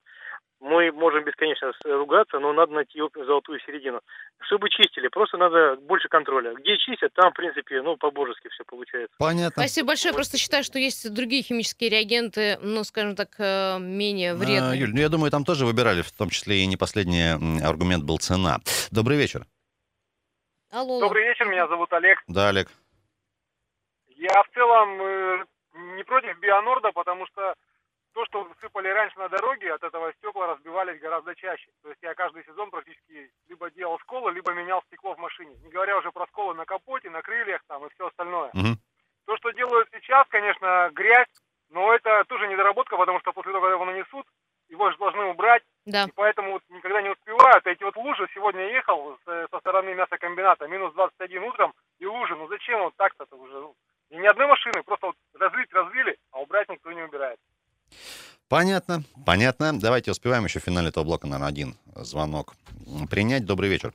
[0.60, 4.02] Мы можем бесконечно ругаться, но надо найти золотую середину.
[4.42, 6.54] Чтобы чистили, просто надо больше контроля.
[6.54, 9.16] Где чистят, там, в принципе, ну, по-божески все получается.
[9.18, 9.64] Понятно.
[9.64, 10.14] Спасибо большое.
[10.14, 14.72] Просто считаю, что есть другие химические реагенты, ну, скажем так, э, менее вредные.
[14.72, 18.04] А, Юль, ну я думаю, там тоже выбирали, в том числе и не последний аргумент
[18.04, 18.60] был цена.
[18.92, 19.46] Добрый вечер.
[20.72, 21.00] Алло.
[21.00, 22.24] Добрый вечер, меня зовут Олег.
[22.28, 22.70] Да, Олег.
[24.08, 25.46] Я в целом э,
[25.98, 27.56] не против Бионорда, потому что
[28.14, 31.70] то, что сыпали раньше на дороге, от этого стекла разбивались гораздо чаще.
[31.82, 35.56] То есть я каждый сезон практически либо делал сколы, либо менял стекло в машине.
[35.64, 38.52] Не говоря уже про сколы на капоте, на крыльях там и все остальное.
[38.54, 38.80] Мгм.
[39.26, 41.28] То, что делают сейчас, конечно, грязь,
[41.72, 44.26] но это тоже недоработка, потому что после того, когда его нанесут,
[44.70, 46.04] его же должны убрать, Да.
[46.06, 47.66] и поэтому вот никогда не успевают.
[47.68, 52.48] Эти вот лужи, сегодня ехал с- со стороны мясокомбината, минус 21 утром, и лужи, ну
[52.48, 53.68] зачем вот так-то уже?
[54.12, 57.40] И ни одной машины, просто вот разлить разлили, а убрать никто не убирает.
[58.50, 59.72] Понятно, понятно.
[59.80, 62.54] Давайте успеваем еще в финале этого блока, наверное, один звонок
[63.10, 63.46] принять.
[63.46, 63.94] Добрый вечер.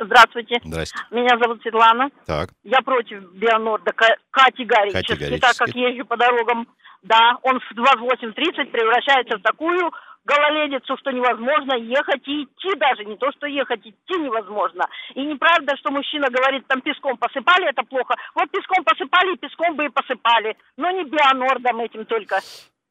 [0.00, 0.60] Здравствуйте.
[0.64, 0.98] Здрасте.
[1.10, 2.10] Меня зовут Светлана.
[2.26, 5.40] Так, Я против Бионорда ка- категорически, Категорически.
[5.40, 6.66] так как езжу по дорогам.
[7.02, 9.90] Да, он в 28.30 превращается в такую
[10.24, 13.04] гололедицу, что невозможно ехать и идти даже.
[13.04, 14.86] Не то, что ехать, идти невозможно.
[15.14, 18.14] И неправда, что мужчина говорит, там песком посыпали, это плохо.
[18.34, 20.56] Вот песком посыпали, и песком бы и посыпали.
[20.76, 22.40] Но не Бионордом этим только.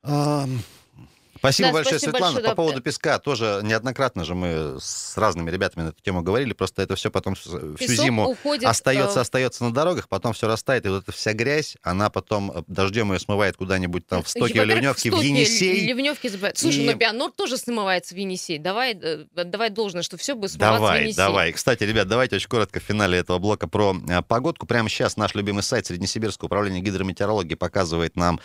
[0.04, 0.58] Ам,
[1.40, 2.34] Спасибо Да, большое, спасибо Светлана.
[2.36, 6.54] большое, По поводу песка тоже неоднократно же мы с разными ребятами на эту тему говорили.
[6.54, 10.48] Просто это все потом всю Песок зиму уходит, остается, э, остается на дорогах, потом все
[10.48, 14.30] растает, и вот эта вся грязь, она потом э, дождем ее смывает куда-нибудь там в
[14.30, 15.88] стоке Ливневки, в Енисей.
[15.88, 16.58] Ливневки забывают.
[16.58, 18.58] Слушай, И- но Бионор тоже смывается в Енисей.
[18.58, 21.18] Давай, э, давай должное, что все будет смываться в Давай, Енисей.
[21.18, 21.52] давай.
[21.54, 24.66] Кстати, ребят, давайте очень коротко в финале этого блока про э, погодку.
[24.68, 28.40] Прямо сейчас наш любимый сайт Среднесибирского управления гидрометеорологии показывает нам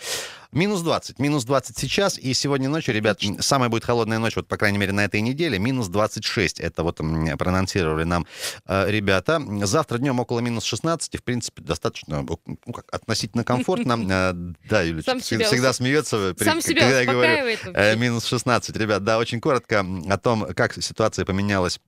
[0.55, 1.19] минус 20.
[1.19, 4.91] Минус 20 сейчас, и сегодня ночью, ребят, самая будет холодная ночь, вот, по крайней мере,
[4.93, 6.59] на этой неделе, минус 26.
[6.59, 6.97] Это вот
[7.37, 8.25] проанонсировали нам
[8.65, 9.41] э, ребята.
[9.63, 13.95] Завтра днем около минус 16, в принципе, достаточно, ну, как, относительно комфортно.
[14.15, 14.33] Э,
[14.69, 14.85] Да,
[15.21, 17.95] себя всегда смеется, когда я говорю, Э.
[17.95, 19.03] Минус 16, ребят.
[19.03, 21.79] Да, очень коротко о том, как ситуация поменялась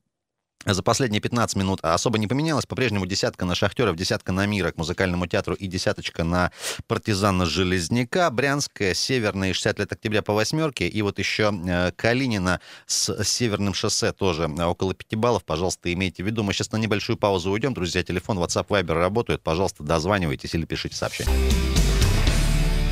[0.65, 2.65] за последние 15 минут особо не поменялось.
[2.65, 6.51] По-прежнему десятка на Шахтеров, десятка на Мира к музыкальному театру и десяточка на
[6.87, 8.29] партизана Железняка.
[8.31, 10.87] Брянская, Северная, 60 лет октября по восьмерке.
[10.87, 15.45] И вот еще э, Калинина с Северным шоссе тоже э, около 5 баллов.
[15.45, 16.43] Пожалуйста, имейте в виду.
[16.43, 17.73] Мы сейчас на небольшую паузу уйдем.
[17.73, 19.43] Друзья, телефон WhatsApp Viber работает.
[19.43, 21.33] Пожалуйста, дозванивайтесь или пишите сообщение.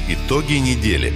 [0.08, 1.14] Итоги недели.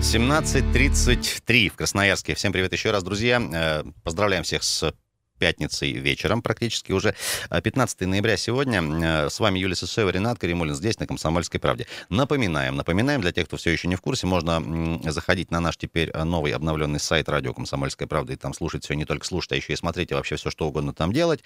[0.00, 2.34] 17.33 в Красноярске.
[2.34, 3.42] Всем привет еще раз, друзья.
[3.52, 4.94] Э, Поздравляем всех с
[5.44, 7.14] пятницей вечером практически уже.
[7.50, 9.28] Э, 15 ноября сегодня.
[9.28, 11.86] С вами Юлия Сысоева, Ренат Каримулин здесь, на «Комсомольской правде».
[12.08, 16.10] Напоминаем, напоминаем, для тех, кто все еще не в курсе, можно заходить на наш теперь
[16.14, 19.56] э, новый обновленный сайт радио «Комсомольская правда» и там слушать все, не только слушать, а
[19.56, 21.40] еще и смотреть, и вообще все, что угодно там делать.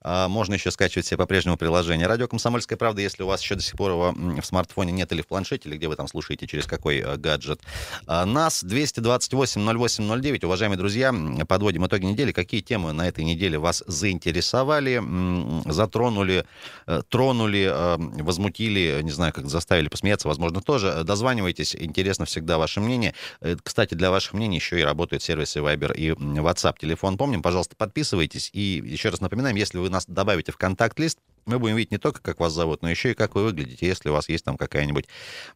[0.00, 3.62] А, Можно еще скачивать себе по-прежнему приложение «Радио Комсомольская правда», если у вас еще до
[3.62, 6.66] сих пор его в смартфоне нет или в планшете, или где вы там слушаете, через
[6.66, 7.60] какой гаджет.
[8.08, 10.44] А, Нас 228-08-09.
[10.44, 11.14] Уважаемые друзья,
[11.46, 12.32] подводим итоги недели.
[12.32, 15.02] Какие темы на этой неделе вас заинтересовали,
[15.70, 16.44] затронули,
[16.86, 21.02] э, тронули, э, возмутили, не знаю, как заставили посмеяться, возможно, тоже.
[21.04, 23.14] Дозванивайтесь, интересно всегда ваше мнение.
[23.40, 26.76] Э, Кстати, для ваших мнений еще и работают сервисы Viber и WhatsApp.
[26.80, 28.50] Телефон помним, пожалуйста, подписывайтесь.
[28.52, 32.20] И еще раз напоминаем, если вы нас добавите в контакт-лист, мы будем видеть не только,
[32.20, 35.06] как вас зовут, но еще и как вы выглядите, если у вас есть там какая-нибудь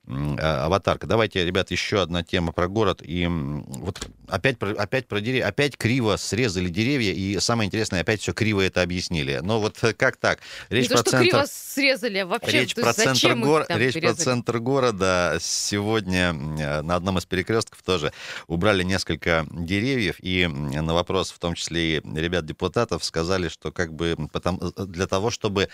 [0.06, 1.06] а, аватарка.
[1.06, 3.02] Давайте, ребят, еще одна тема про город.
[3.04, 8.20] И вот опять про, опять про деревья, опять криво срезали деревья, и самое интересное, опять
[8.20, 9.40] все криво это объяснили.
[9.42, 10.40] Но вот э, как так?
[10.68, 11.30] Речь Не то, про что центр...
[11.30, 13.66] криво срезали, а вообще Речь то про центр, гор...
[13.68, 14.24] Речь про перерезали?
[14.24, 15.38] центр города.
[15.40, 18.12] Сегодня на одном из перекрестков тоже
[18.46, 20.16] убрали несколько деревьев.
[20.20, 25.06] И на вопрос, в том числе и ребят-депутатов, сказали, что как бы потом, э, для
[25.06, 25.68] того, чтобы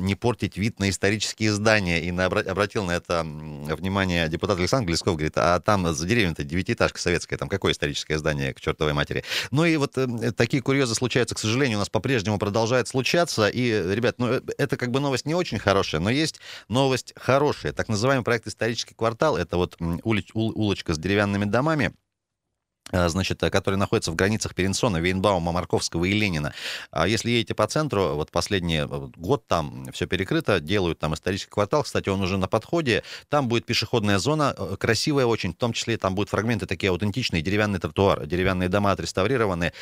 [0.00, 2.02] не портить вид на исторические здания.
[2.02, 6.44] И на, обра- обратил на это внимание депутат Александр Глесков, говорит, а там за деревьями-то
[6.44, 9.24] девятиэтажка советская, там какое историческое здание к чертовой матери.
[9.50, 13.48] Ну и вот э, такие курьезы случаются, к сожалению, у нас по-прежнему продолжает случаться.
[13.48, 17.12] И, э, ребят, ну э, это как бы новость не очень хорошая, но есть новость
[17.16, 17.72] хорошая.
[17.72, 22.05] Так называемый проект «Исторический квартал»— это вот улич- ул- улочка с деревянными домами, а,
[22.92, 26.54] значит, э, который находится в границах Перенсона, Вейнбаума, Марковского и Ленина.
[26.90, 31.50] А если едете по центру, вот последний э, год там все перекрыто, делают там исторический
[31.50, 35.72] квартал, кстати, он уже на подходе, там будет пешеходная зона, э, красивая очень, в том
[35.72, 39.72] числе там будут фрагменты такие аутентичные, деревянный тротуар, деревянные дома отреставрированы.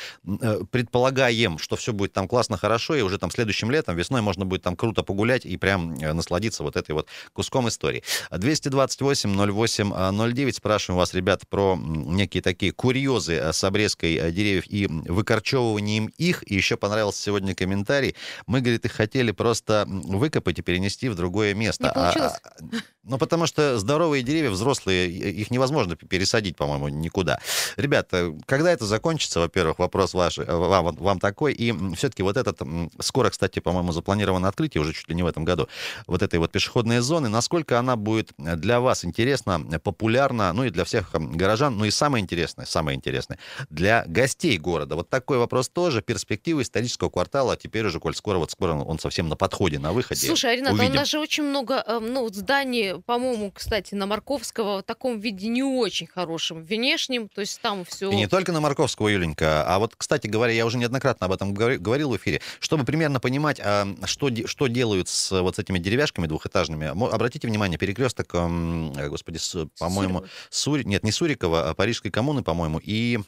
[0.71, 4.63] Предполагаем, что все будет там классно, хорошо, и уже там следующим летом, весной можно будет
[4.63, 8.03] там круто погулять и прям насладиться вот этой вот куском истории.
[8.31, 14.31] 228 08 09 спрашиваем вас, ребята, про некие такие курьезы курьезы э, с обрезкой э,
[14.31, 16.49] деревьев и выкорчевыванием их.
[16.49, 18.15] И еще понравился сегодня комментарий.
[18.47, 21.87] Мы, говорит, их хотели просто выкопать и перенести в другое место.
[21.87, 22.33] Не получилось.
[22.43, 27.39] А, а ну, потому что здоровые деревья, взрослые, их невозможно пересадить, по-моему, никуда.
[27.77, 31.53] Ребята, когда это закончится, во-первых, вопрос ваш, э, вам, вам такой.
[31.53, 32.61] И все-таки вот этот,
[32.99, 35.67] скоро, кстати, по-моему, запланировано открытие, уже чуть ли не в этом году,
[36.07, 40.83] вот этой вот пешеходной зоны, насколько она будет для вас интересна, популярна, ну и для
[40.83, 43.37] всех горожан, ну и самое интересное, самое интересное,
[43.69, 44.95] для гостей города.
[44.95, 46.01] Вот такой вопрос тоже.
[46.01, 49.93] Перспективы исторического квартала, а теперь уже, коль скоро, вот скоро он совсем на подходе, на
[49.93, 50.25] выходе.
[50.25, 54.83] Слушай, Арина, у нас же очень много эм, ну, зданий, по-моему, кстати, на Марковского в
[54.83, 58.11] таком виде не очень хорошем, внешнем, то есть там все...
[58.11, 61.53] И не только на Марковского, Юленька, а вот, кстати говоря, я уже неоднократно об этом
[61.53, 66.27] говорил в эфире, чтобы примерно понимать, а, что, что делают с вот с этими деревяшками
[66.27, 69.39] двухэтажными, обратите внимание, перекресток, господи,
[69.79, 70.83] по-моему, Сури...
[70.83, 73.19] нет, не Сурикова, а Парижской коммуны, по-моему, по-моему, и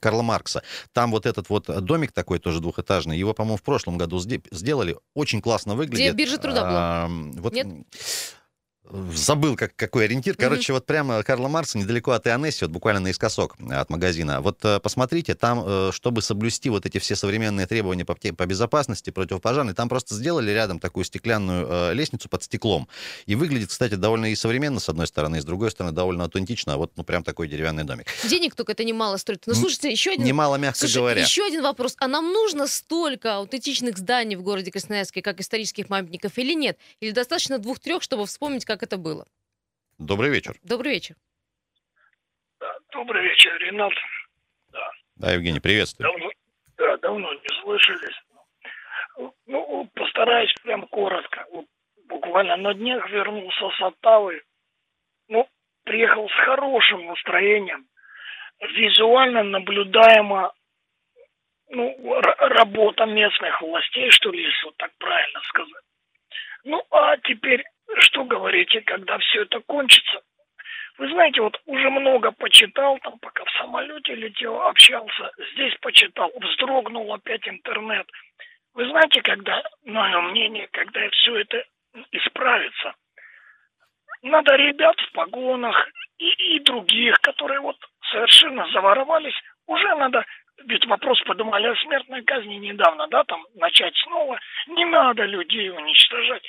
[0.00, 0.62] Карла Маркса.
[0.92, 5.40] Там вот этот вот домик такой тоже двухэтажный, его, по-моему, в прошлом году сделали, очень
[5.40, 6.14] классно выглядит.
[6.14, 6.72] Где биржа труда была?
[6.74, 7.66] А, вот, Нет?
[8.90, 10.36] Забыл, как, какой ориентир.
[10.36, 10.74] Короче, mm-hmm.
[10.74, 14.42] вот прямо Карла Маркса, недалеко от Ионесси, вот буквально наискосок от магазина.
[14.42, 19.08] Вот э, посмотрите, там, э, чтобы соблюсти вот эти все современные требования по, по безопасности,
[19.08, 22.86] противопожарной, там просто сделали рядом такую стеклянную э, лестницу под стеклом.
[23.24, 26.74] И выглядит, кстати, довольно и современно, с одной стороны, и с другой стороны, довольно аутентично.
[26.74, 28.06] А вот, ну, прям такой деревянный домик.
[28.28, 29.44] Денег только это немало стоит.
[29.46, 30.26] Ну, слушайте, еще один...
[30.26, 31.22] Немало, мягко Слушай, говоря.
[31.22, 31.94] еще один вопрос.
[32.00, 36.76] А нам нужно столько аутентичных зданий в городе Красноярске, как исторических памятников, или нет?
[37.00, 39.26] Или достаточно двух-трех, чтобы вспомнить, как это было?
[39.98, 40.54] Добрый вечер.
[40.62, 41.14] Добрый вечер.
[42.60, 43.92] Да, добрый вечер, Ренат.
[44.72, 46.10] Да, да Евгений, приветствую.
[46.10, 46.30] Давно,
[46.76, 48.20] да, давно не слышались.
[49.46, 51.46] Ну, постараюсь прям коротко.
[51.52, 51.66] Вот,
[52.08, 54.42] буквально на днях вернулся с Оттавы.
[55.28, 55.48] Ну,
[55.84, 57.86] приехал с хорошим настроением.
[58.60, 60.52] Визуально наблюдаемо
[61.68, 65.84] ну, работа местных властей, что ли, если вот так правильно сказать.
[66.64, 67.62] Ну, а теперь
[67.98, 70.22] что говорите, когда все это кончится?
[70.96, 77.12] Вы знаете, вот уже много почитал, там пока в самолете летел, общался, здесь почитал, вздрогнул
[77.12, 78.06] опять интернет.
[78.74, 81.64] Вы знаете, когда, мое мнение, когда все это
[82.12, 82.94] исправится,
[84.22, 87.76] надо ребят в погонах и, и других, которые вот
[88.10, 89.34] совершенно заворовались,
[89.66, 90.24] уже надо,
[90.64, 96.44] ведь вопрос подумали о смертной казни недавно, да, там начать снова, не надо людей уничтожать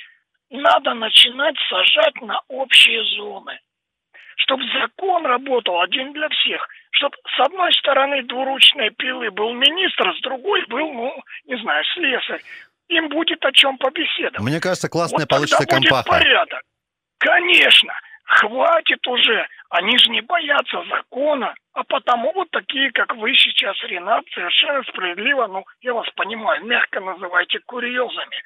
[0.50, 3.58] надо начинать сажать на общие зоны.
[4.36, 6.66] Чтобы закон работал один для всех.
[6.92, 12.42] Чтобы с одной стороны двуручной пилы был министр, с другой был, ну, не знаю, слесарь.
[12.88, 14.40] Им будет о чем побеседовать.
[14.40, 16.08] Мне кажется, классная вот получится компаха.
[16.08, 16.62] порядок.
[17.18, 17.92] Конечно.
[18.24, 19.46] Хватит уже.
[19.70, 21.54] Они же не боятся закона.
[21.72, 27.00] А потому вот такие, как вы сейчас, Ренат, совершенно справедливо, ну, я вас понимаю, мягко
[27.00, 28.42] называйте курьезами.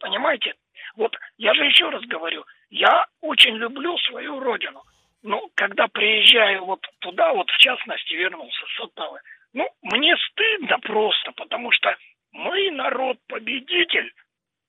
[0.00, 0.54] Понимаете?
[0.96, 4.82] Вот я же еще раз говорю, я очень люблю свою родину.
[5.22, 9.20] Ну, когда приезжаю вот туда, вот в частности вернулся с Оттавы,
[9.52, 11.94] ну, мне стыдно просто, потому что
[12.32, 14.12] мы народ-победитель,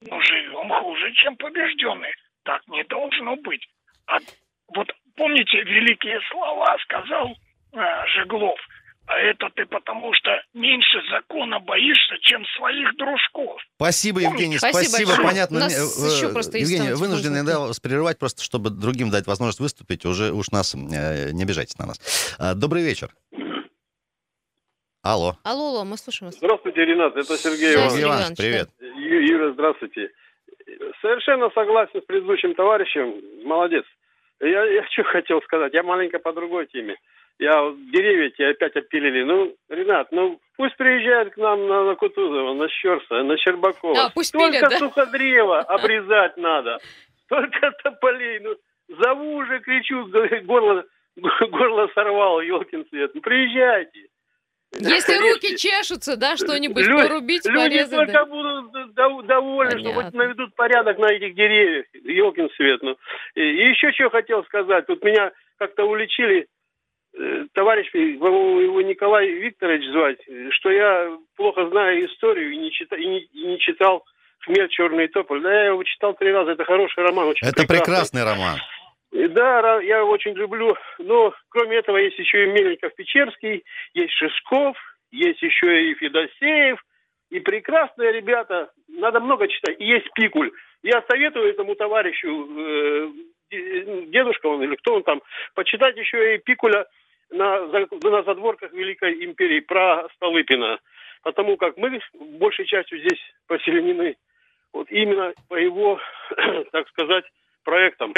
[0.02, 2.13] но живем хуже, чем побежденные.
[2.44, 3.65] Так не должно быть.
[4.08, 4.17] А
[4.76, 7.36] вот помните великие слова сказал
[7.74, 8.60] а, Жеглов–
[9.12, 13.60] а это ты потому что меньше закона боишься, чем своих дружков.
[13.76, 14.84] Спасибо, Евгений, спасибо.
[14.86, 15.60] спасибо понятно.
[15.60, 20.06] Нас э, еще просто Евгений, вынуждены да, вас прерывать, просто чтобы другим дать возможность выступить.
[20.06, 22.38] Уже уж нас, э, не обижайтесь на нас.
[22.39, 23.10] А, добрый вечер.
[25.04, 25.36] Алло.
[25.43, 26.38] Алло, алло, мы слушаем вас.
[26.38, 27.91] Здравствуйте, Ренат, это Сергей Иванович.
[27.91, 28.69] Сергей Иванович, привет.
[28.80, 30.10] Ю, Юра, здравствуйте.
[31.02, 33.13] Совершенно согласен с предыдущим товарищем.
[33.45, 33.84] Молодец.
[34.39, 36.95] Я, я что хотел сказать, я маленько по другой теме
[37.39, 39.24] я деревья тебе опять опилили.
[39.24, 44.06] Ну, Ренат, ну пусть приезжают к нам на, на Кутузова, на Щерса, на Щербакова.
[44.06, 44.78] А, пусть Только пилят, да?
[44.78, 46.80] суходрево обрезать надо.
[47.28, 48.39] Только тополей.
[48.39, 48.56] Ну,
[49.02, 50.08] зову уже, кричу,
[50.44, 50.86] горло,
[51.50, 53.12] горло сорвал, елкин свет.
[53.15, 54.08] Ну, приезжайте.
[54.74, 58.00] Если руки чешутся, да, что-нибудь люди, порубить, люди порезать.
[58.00, 61.86] Люди только будут довольны, что хоть наведут порядок на этих деревьях.
[61.94, 62.82] Елкин свет.
[62.82, 62.96] Ну.
[63.36, 64.86] И, и еще что хотел сказать.
[64.88, 66.48] Вот меня как-то уличили
[67.54, 70.17] товарищ, по-моему, его Николай Викторович звать,
[70.52, 74.06] что я плохо знаю историю и не, чита, и не, и не читал
[74.39, 74.69] «Хмель.
[74.69, 75.41] Черный тополь».
[75.41, 76.52] Да, я его читал три раза.
[76.52, 77.28] Это хороший роман.
[77.28, 78.58] Очень Это прекрасный роман.
[79.12, 80.76] И Да, я очень люблю.
[81.00, 84.78] Но кроме этого есть еще и Мельников-Печерский, есть Шишков,
[85.12, 86.82] есть еще и Федосеев.
[87.30, 88.71] И прекрасные ребята.
[88.88, 89.80] Надо много читать.
[89.80, 90.52] И есть Пикуль.
[90.84, 93.10] Я советую этому товарищу, э,
[93.52, 95.21] де- дедушка он или кто он там,
[95.54, 96.86] почитать еще и Пикуля
[97.32, 100.80] на, на задворках Великой империи про Столыпина.
[101.24, 104.15] Потому как мы большей частью здесь поселенены
[104.74, 106.00] вот именно по его,
[106.72, 107.26] так сказать,
[107.63, 108.13] проектам.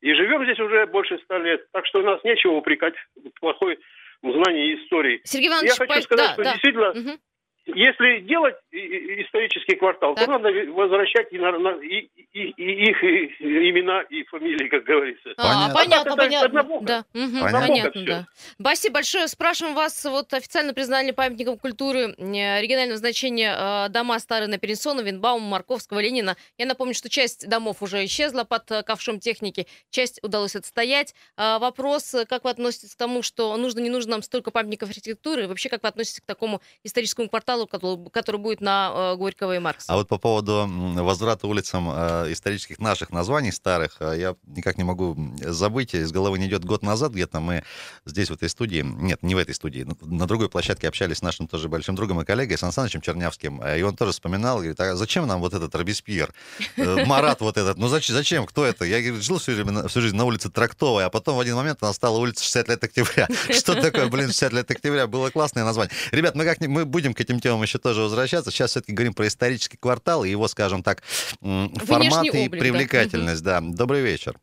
[0.00, 1.64] И живем здесь уже больше ста лет.
[1.72, 3.78] Так что у нас нечего упрекать в плохой
[4.22, 5.20] знании истории.
[5.24, 6.52] Сергей Я Иванович, хочу пой- сказать, да, что да.
[6.52, 7.18] действительно, Мгм.
[7.66, 10.26] Если делать исторический квартал, Так.
[10.26, 13.26] то надо возвращать и, и- и- и их и-
[13.70, 15.32] имена и фамилии, как говорится.
[15.36, 15.74] А, Понятно.
[15.74, 16.46] понятно, А так это понятно.
[16.60, 16.84] однобоко.
[16.86, 17.60] Да, мгм, Понятно.
[17.68, 18.26] понятно, да.
[18.60, 19.28] Спасибо большое.
[19.28, 25.00] Спрашиваем вас, вот официально признали памятником культуры э, регионального значения э, дома старые на Перенсона,
[25.00, 26.36] Винбаума, Марковского, Ленина.
[26.58, 31.14] Я напомню, что часть домов уже исчезла под э, ковшом техники, часть удалось отстоять.
[31.36, 35.46] А, Вопрос, как вы относитесь к тому, что нужно, не нужно нам столько памятников архитектуры,
[35.46, 39.58] вообще как вы относитесь к такому историческому кварталу, который, который будет на э, Горького и
[39.58, 39.92] Маркса?
[39.92, 44.84] А вот по поводу возврата улицам э, исторических наших названий старых, э, я никак не
[44.84, 47.62] могу забыть, из головы не идет год назад где-то мы
[48.06, 51.46] здесь, в этой студии, нет, не в этой студии, на- другой площадке общались с нашим
[51.48, 55.26] тоже большим другом и коллегой Сан Санычем Чернявским, и он тоже вспоминал, говорит, а зачем
[55.26, 56.32] нам вот этот Робеспьер,
[56.76, 58.84] Марат вот этот, ну зачем, зачем, кто это?
[58.84, 61.78] Я говорит, жил всю, на- всю жизнь на улице Трактовой, а потом в один момент
[61.82, 63.28] она стала улица 60 лет октября.
[63.50, 65.06] Что такое, блин, 60 лет октября?
[65.06, 65.94] Было классное название.
[66.12, 68.50] Ребят, мы как мы будем к этим темам еще тоже возвращаться.
[68.50, 72.58] Сейчас все-таки говорим про исторический квартал и его, скажем так, формат и облик, да.
[72.58, 73.44] привлекательность.
[73.44, 73.60] Да.
[73.60, 74.34] Добрый вечер.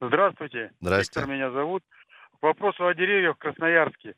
[0.00, 0.70] Здравствуйте.
[0.80, 1.20] Здрасте.
[1.20, 1.82] Виктор меня зовут.
[2.40, 4.14] К вопросу о деревьях в Красноярске.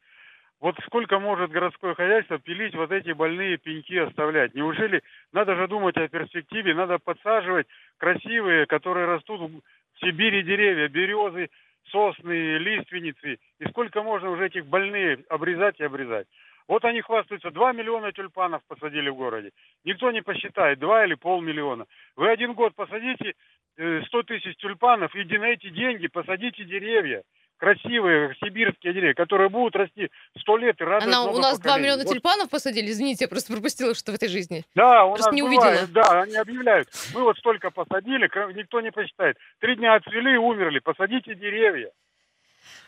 [0.61, 4.55] Вот сколько может городское хозяйство пилить вот эти больные пеньки оставлять?
[4.55, 7.67] Неужели надо же думать о перспективе, надо подсаживать
[7.99, 9.61] красивые, которые растут в
[10.01, 11.51] Сибири деревья, березы,
[11.93, 13.39] сосны, лиственницы.
[13.59, 16.27] И сколько можно уже этих больные обрезать и обрезать?
[16.69, 19.51] Вот они хвастаются, 2 миллиона тюльпанов посадили в городе.
[19.85, 21.87] Никто не посчитает, 2 или полмиллиона.
[22.17, 23.35] Вы один год посадите
[23.77, 27.23] э, 100 тысяч тюльпанов и на эти деньги посадите деревья.
[27.59, 31.83] Красивые сибирские деревья, которые будут расти 100 лет и радовать Она, у нас 2 поколений.
[31.85, 34.65] миллиона Вот тюльпанов посадили, извините, я просто пропустила что в этой жизни.
[34.75, 36.05] да, у Просто нас не бывает, увидела.
[36.05, 36.89] да, они объявляют.
[37.15, 39.39] Мы вот столько посадили, никто не посчитает.
[39.61, 40.81] Три дня отцвели и умерли.
[40.81, 41.91] Посадите деревья.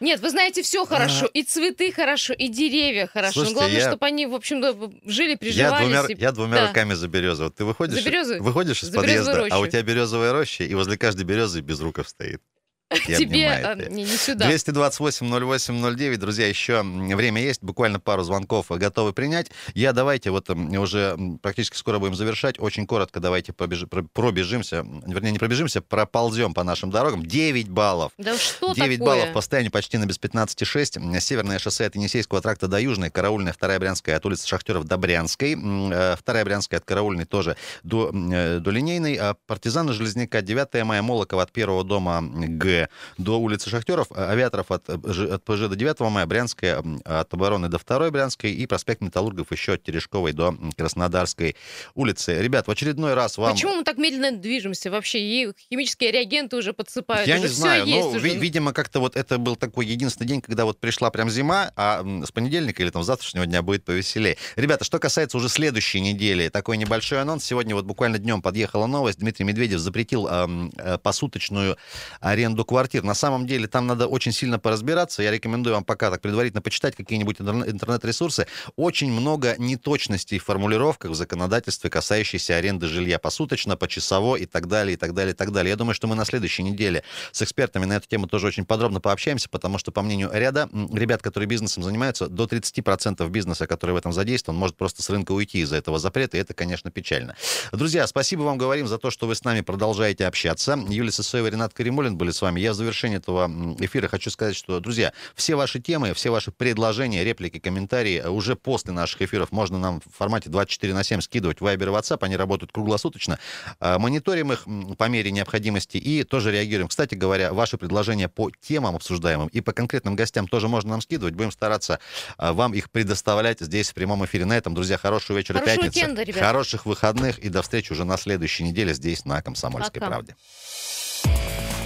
[0.00, 1.26] Нет, вы знаете, все хорошо.
[1.26, 3.32] И цветы хорошо, и деревья хорошо.
[3.32, 5.86] Слушайте, Но главное, я- чтобы они, в общем-то, жили, Я приживались.
[5.88, 6.68] двумя, и- я двумя Да.
[6.68, 7.44] руками за березу.
[7.44, 8.40] Вот ты выходишь, За березы?
[8.40, 12.40] выходишь из За подъезда, а у тебя березовая роща, и возле каждой березы безруков стоит.
[13.06, 14.50] Тебе а, не, не сюда.
[14.50, 19.50] 228-08-09, друзья, еще время есть, буквально пару звонков готовы принять.
[19.74, 25.32] Я давайте, вот уже практически скоро будем завершать, очень коротко давайте побежи- про- пробежимся, вернее,
[25.32, 27.24] не пробежимся, проползем по нашим дорогам.
[27.26, 28.12] 9 баллов.
[28.16, 29.06] Да что 9 такое?
[29.06, 30.96] баллов по состоянию почти на без 15,6.
[30.96, 34.96] М, Северное шоссе от Енисейского тракта до Южной, Караульная, Вторая Брянская от улицы Шахтеров до
[34.96, 40.84] Брянской, э, Вторая Брянская от Караульной тоже до, э, до Линейной, а Партизаны Железняка 9
[40.84, 42.77] мая, Молокова от первого дома Г
[43.16, 44.94] до улицы Шахтеров, а Авиаторов от, э,
[45.34, 49.74] от ПЖ до 9 мая, Брянская от Обороны до Второй Брянской и проспект Металлургов еще
[49.74, 51.56] от Терешковой до Краснодарской
[51.94, 52.40] улицы.
[52.40, 53.52] Ребят, в очередной раз вам...
[53.52, 55.18] Почему мы так медленно движемся вообще?
[55.20, 57.26] И химические реагенты уже подсыпают.
[57.26, 58.18] Я уже не знаю, но, уже.
[58.20, 62.04] ви- видимо, как-то вот это был такой единственный день, когда вот пришла прям зима, а
[62.24, 64.36] с понедельника или там с завтрашнего дня будет повеселее.
[64.56, 67.44] Ребята, что касается уже следующей недели, такой небольшой анонс.
[67.44, 69.18] Сегодня вот буквально днем подъехала новость.
[69.18, 71.76] Дмитрий Медведев запретил э, посуточную
[72.20, 73.02] аренду квартир.
[73.02, 75.22] На самом деле там надо очень сильно поразбираться.
[75.22, 78.46] Я рекомендую вам пока так предварительно почитать какие-нибудь интерне- интернет-ресурсы.
[78.76, 84.94] Очень много неточностей в формулировках в законодательстве, касающихся аренды жилья посуточно, почасово и так далее,
[84.94, 85.70] и так далее, и так далее.
[85.70, 87.02] Я думаю, что мы на следующей неделе
[87.32, 91.22] с экспертами на эту тему тоже очень подробно пообщаемся, потому что, по мнению ряда ребят,
[91.22, 95.60] которые бизнесом занимаются, до 30% бизнеса, который в этом задействован, может просто с рынка уйти
[95.60, 97.34] из-за этого запрета, и это, конечно, печально.
[97.72, 100.78] Друзья, спасибо вам говорим за то, что вы с нами продолжаете общаться.
[100.88, 102.57] Юлия Сысоева, Ренат Каримулин были с вами.
[102.58, 107.24] Я в завершении этого эфира хочу сказать, что, друзья, все ваши темы, все ваши предложения,
[107.24, 111.64] реплики, комментарии уже после наших эфиров можно нам в формате 24 на 7 скидывать в
[111.64, 112.18] Viber и WhatsApp.
[112.20, 113.38] Они работают круглосуточно.
[113.80, 114.64] А, Мониторим их
[114.96, 116.88] по мере необходимости и тоже реагируем.
[116.88, 121.34] Кстати говоря, ваши предложения по темам обсуждаемым и по конкретным гостям тоже можно нам скидывать.
[121.34, 122.00] Будем стараться
[122.36, 124.44] а, вам их предоставлять здесь в прямом эфире.
[124.44, 126.06] На этом, друзья, хорошего вечера, Хорошего пятницы.
[126.06, 126.32] уикенда.
[126.32, 130.06] Хороших выходных и до встречи уже на следующей неделе здесь на Комсомольской Пока.
[130.06, 130.36] правде.